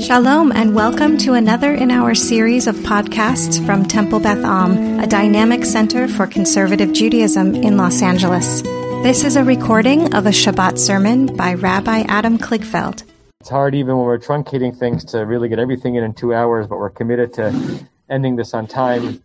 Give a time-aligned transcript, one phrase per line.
[0.00, 5.06] Shalom, and welcome to another in our series of podcasts from Temple Beth Am, a
[5.06, 8.62] dynamic center for conservative Judaism in Los Angeles.
[9.02, 13.04] This is a recording of a Shabbat sermon by Rabbi Adam Kligfeld.
[13.40, 16.66] It's hard even when we're truncating things to really get everything in in two hours,
[16.66, 19.22] but we're committed to ending this on time.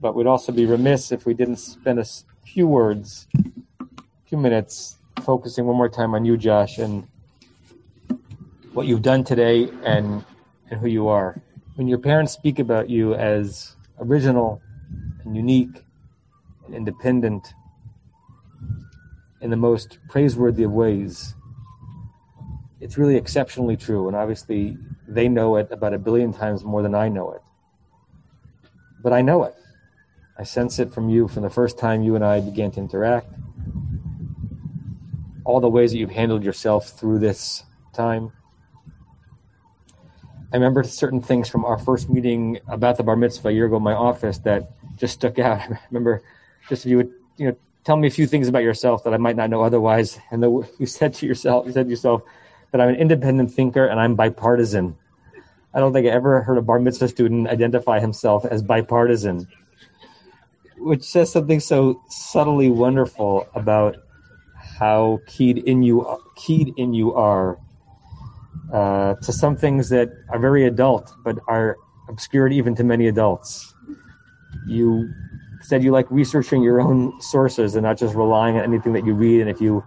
[0.00, 2.06] But we'd also be remiss if we didn't spend a
[2.44, 3.28] few words,
[3.78, 3.94] a
[4.26, 7.06] few minutes, focusing one more time on you, Josh, and
[8.74, 10.24] what you've done today and
[10.72, 11.40] and who you are.
[11.76, 14.62] When your parents speak about you as original
[15.22, 15.84] and unique
[16.66, 17.54] and independent
[19.42, 21.34] in the most praiseworthy of ways,
[22.80, 24.08] it's really exceptionally true.
[24.08, 27.42] And obviously, they know it about a billion times more than I know it.
[29.02, 29.54] But I know it.
[30.38, 33.30] I sense it from you from the first time you and I began to interact.
[35.44, 38.32] All the ways that you've handled yourself through this time
[40.52, 43.78] I remember certain things from our first meeting about the bar mitzvah a year ago
[43.78, 45.60] in my office that just stuck out.
[45.70, 46.22] I remember
[46.68, 49.16] just if you would, you know, tell me a few things about yourself that I
[49.16, 50.18] might not know otherwise.
[50.30, 52.22] And the, you said to yourself, you said to yourself
[52.70, 54.96] that I'm an independent thinker and I'm bipartisan.
[55.72, 59.48] I don't think I ever heard a bar mitzvah student identify himself as bipartisan,
[60.76, 63.96] which says something so subtly wonderful about
[64.54, 67.58] how keyed in you keyed in you are
[68.72, 71.76] uh, to some things that are very adult but are
[72.08, 73.74] obscured even to many adults.
[74.66, 75.12] You
[75.60, 79.14] said you like researching your own sources and not just relying on anything that you
[79.14, 79.40] read.
[79.40, 79.84] And if you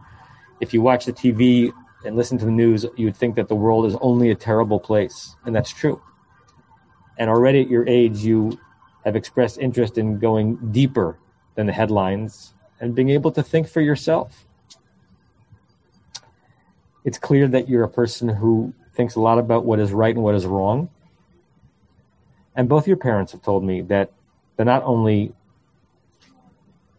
[0.61, 1.71] if you watch the TV
[2.05, 4.79] and listen to the news, you would think that the world is only a terrible
[4.79, 6.01] place, and that's true.
[7.17, 8.57] And already at your age, you
[9.03, 11.17] have expressed interest in going deeper
[11.55, 14.45] than the headlines and being able to think for yourself
[17.05, 20.23] it's clear that you're a person who thinks a lot about what is right and
[20.23, 20.89] what is wrong.
[22.55, 24.11] And both your parents have told me that
[24.57, 25.33] they not only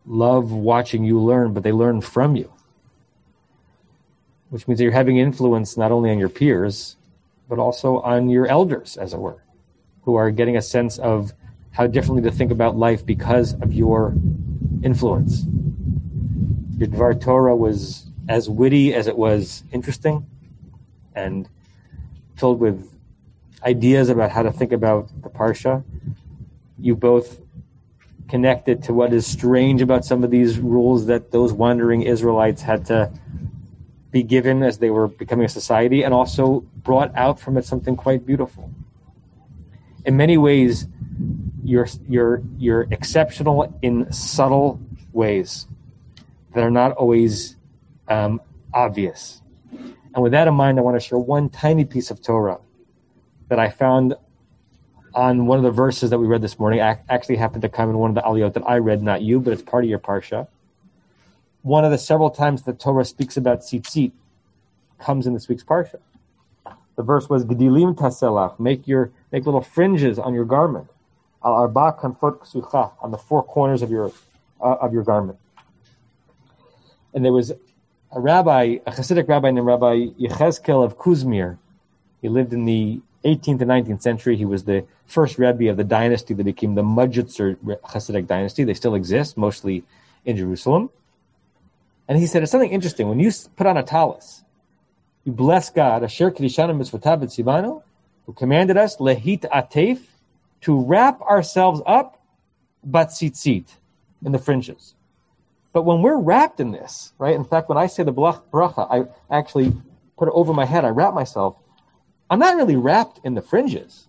[0.06, 2.52] love watching you learn, but they learn from you.
[4.50, 6.96] Which means that you're having influence not only on your peers,
[7.48, 9.42] but also on your elders, as it were,
[10.04, 11.32] who are getting a sense of
[11.72, 14.14] how differently to think about life because of your
[14.84, 15.44] influence.
[16.78, 20.26] Your Dvar Torah was as witty as it was interesting
[21.14, 21.48] and
[22.36, 22.92] filled with
[23.62, 25.84] ideas about how to think about the Parsha.
[26.78, 27.40] You both
[28.28, 32.84] connected to what is strange about some of these rules that those wandering Israelites had
[32.86, 33.10] to
[34.10, 37.96] be given as they were becoming a society, and also brought out from it something
[37.96, 38.70] quite beautiful.
[40.04, 40.86] In many ways,
[41.62, 44.80] you're, you're, you're exceptional in subtle
[45.12, 45.66] ways
[46.54, 47.55] that are not always
[48.08, 48.40] um,
[48.72, 49.42] obvious.
[50.14, 52.58] And with that in mind, I want to share one tiny piece of Torah
[53.48, 54.14] that I found
[55.14, 56.80] on one of the verses that we read this morning.
[56.80, 59.40] I actually happened to come in one of the aliyot that I read, not you,
[59.40, 60.46] but it's part of your parsha.
[61.62, 64.12] One of the several times that Torah speaks about tzitzit
[64.98, 66.00] comes in this week's parsha.
[66.96, 70.88] The verse was Gedilim taselach, make your make little fringes on your garment.
[71.44, 74.12] Al arba kanfot on the four corners of your
[74.60, 75.38] uh, of your garment.
[77.14, 77.52] And there was
[78.12, 81.58] a rabbi, a Hasidic rabbi named Rabbi Yechezkel of Kuzmir.
[82.22, 84.36] He lived in the 18th and 19th century.
[84.36, 88.64] He was the first Rebbe of the dynasty that became the Modzitzer Hasidic dynasty.
[88.64, 89.84] They still exist, mostly
[90.24, 90.90] in Jerusalem.
[92.08, 93.08] And he said, it's something interesting.
[93.08, 94.44] When you put on a talis,
[95.24, 97.82] you bless God, Asher Kedishana Mitzvotav Sivano,
[98.26, 100.00] who commanded us, Lehit Atef,
[100.62, 102.20] to wrap ourselves up,
[102.84, 103.66] but tzitzit,
[104.24, 104.95] in the fringes.
[105.76, 107.34] But when we're wrapped in this, right?
[107.34, 109.74] In fact, when I say the bracha, I actually
[110.16, 110.86] put it over my head.
[110.86, 111.58] I wrap myself.
[112.30, 114.08] I'm not really wrapped in the fringes.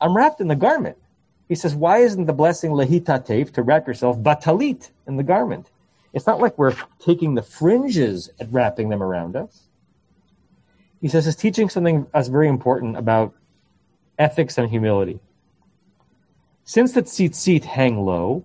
[0.00, 0.96] I'm wrapped in the garment.
[1.48, 5.68] He says, why isn't the blessing lehitatev to wrap yourself batalit in the garment?
[6.12, 9.64] It's not like we're taking the fringes and wrapping them around us.
[11.00, 13.34] He says he's teaching something that's very important about
[14.16, 15.18] ethics and humility.
[16.62, 18.44] Since the tzitzit hang low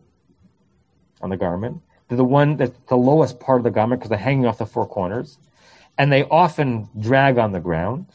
[1.21, 4.45] on the garment, the one that's the lowest part of the garment because they're hanging
[4.45, 5.37] off the four corners,
[5.97, 8.07] and they often drag on the ground.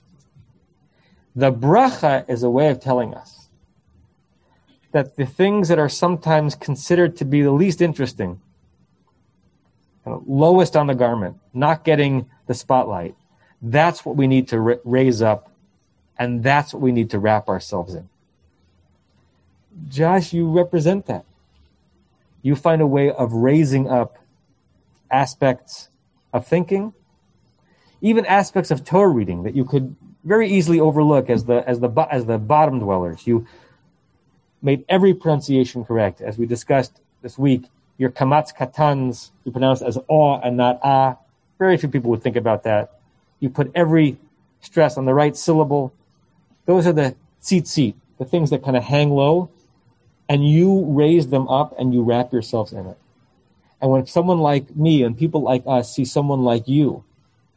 [1.37, 3.49] The bracha is a way of telling us
[4.93, 8.41] that the things that are sometimes considered to be the least interesting,
[10.06, 13.14] lowest on the garment, not getting the spotlight,
[13.62, 15.50] that's what we need to raise up,
[16.19, 18.08] and that's what we need to wrap ourselves in.
[19.88, 21.25] Josh, you represent that
[22.44, 24.19] you find a way of raising up
[25.11, 25.88] aspects
[26.31, 26.93] of thinking,
[28.02, 31.88] even aspects of Torah reading that you could very easily overlook as the as the
[32.11, 33.26] as the bottom dwellers.
[33.26, 33.46] You
[34.61, 37.64] made every pronunciation correct, as we discussed this week.
[37.96, 41.17] Your kamatz katans you pronounce as aw and not ah.
[41.58, 43.00] Very few people would think about that.
[43.40, 44.19] You put every
[44.61, 45.94] stress on the right syllable.
[46.67, 49.50] Those are the tzitzit, the things that kind of hang low,
[50.29, 52.99] and you raise them up and you wrap yourselves in it.
[53.81, 57.05] And when someone like me and people like us see someone like you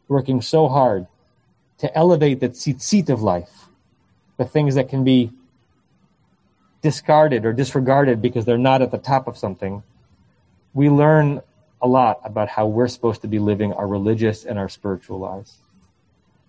[0.08, 1.08] working so hard
[1.80, 3.68] to elevate the tzitzit of life,
[4.38, 5.32] the things that can be
[6.82, 9.84] discarded or disregarded because they're not at the top of something,
[10.74, 11.42] we learn
[11.82, 15.58] a lot about how we're supposed to be living our religious and our spiritual lives.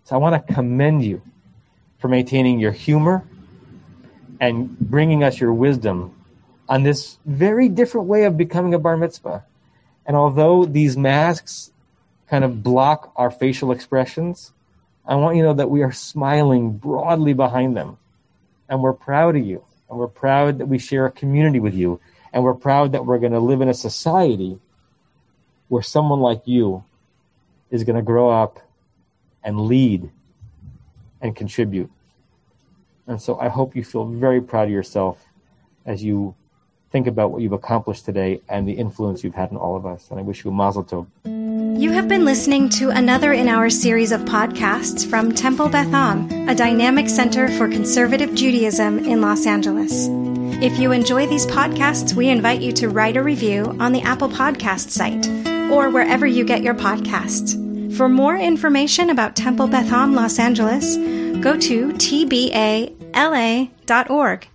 [0.05, 1.23] So I want to commend you
[1.99, 3.25] for maintaining your humor
[4.41, 6.15] and bringing us your wisdom
[6.69, 9.45] on this very different way of becoming a bar mitzvah.
[10.07, 11.73] And although these masks
[12.29, 14.53] kind of block our facial expressions,
[15.07, 17.97] I want you to know that we are smiling broadly behind them.
[18.69, 19.65] And we're proud of you.
[19.89, 22.01] And we're proud that we share a community with you.
[22.33, 24.59] And we're proud that we're going to live in a society
[25.69, 26.85] where someone like you
[27.71, 28.61] is going to grow up
[29.43, 30.11] and lead
[31.23, 31.91] and contribute.
[33.09, 35.25] And so I hope you feel very proud of yourself
[35.87, 36.35] as you
[36.93, 40.09] think about what you've accomplished today and the influence you've had on all of us.
[40.11, 41.07] And I wish you a mazel tov.
[41.81, 46.49] You have been listening to another in our series of podcasts from Temple Beth Am,
[46.49, 50.09] a dynamic center for conservative Judaism in Los Angeles.
[50.61, 54.29] If you enjoy these podcasts, we invite you to write a review on the Apple
[54.29, 55.29] Podcast site
[55.71, 57.57] or wherever you get your podcasts.
[57.97, 60.97] For more information about Temple Beth Am Los Angeles,
[61.41, 61.93] go to
[63.19, 64.47] tbala.org.